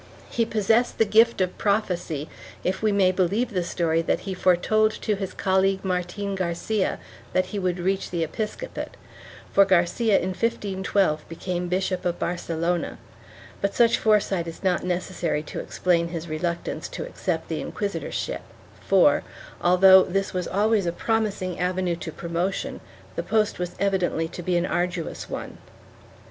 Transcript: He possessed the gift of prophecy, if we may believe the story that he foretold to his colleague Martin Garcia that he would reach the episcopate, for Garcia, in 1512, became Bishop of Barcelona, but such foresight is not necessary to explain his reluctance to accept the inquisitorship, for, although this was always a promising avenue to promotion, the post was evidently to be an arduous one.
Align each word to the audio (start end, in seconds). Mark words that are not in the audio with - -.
He 0.31 0.45
possessed 0.47 0.97
the 0.97 1.05
gift 1.05 1.41
of 1.41 1.59
prophecy, 1.59 2.27
if 2.63 2.81
we 2.81 2.91
may 2.91 3.11
believe 3.11 3.51
the 3.51 3.61
story 3.63 4.01
that 4.01 4.21
he 4.21 4.33
foretold 4.33 4.89
to 5.01 5.15
his 5.15 5.31
colleague 5.35 5.85
Martin 5.85 6.33
Garcia 6.33 6.97
that 7.33 7.45
he 7.53 7.59
would 7.59 7.77
reach 7.77 8.09
the 8.09 8.23
episcopate, 8.23 8.97
for 9.53 9.63
Garcia, 9.63 10.15
in 10.17 10.29
1512, 10.29 11.29
became 11.29 11.67
Bishop 11.67 12.03
of 12.03 12.17
Barcelona, 12.17 12.97
but 13.61 13.75
such 13.75 13.99
foresight 13.99 14.47
is 14.47 14.63
not 14.63 14.83
necessary 14.83 15.43
to 15.43 15.59
explain 15.59 16.07
his 16.07 16.27
reluctance 16.27 16.89
to 16.89 17.05
accept 17.05 17.47
the 17.47 17.61
inquisitorship, 17.63 18.41
for, 18.79 19.21
although 19.61 20.01
this 20.01 20.33
was 20.33 20.47
always 20.47 20.87
a 20.87 20.91
promising 20.91 21.59
avenue 21.59 21.95
to 21.97 22.11
promotion, 22.11 22.81
the 23.15 23.21
post 23.21 23.59
was 23.59 23.75
evidently 23.79 24.27
to 24.27 24.41
be 24.41 24.57
an 24.57 24.65
arduous 24.65 25.29
one. 25.29 25.59